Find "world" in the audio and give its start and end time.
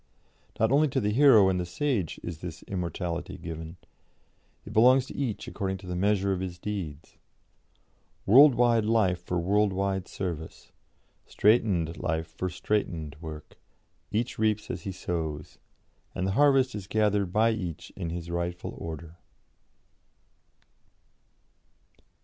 8.25-8.55, 9.37-9.71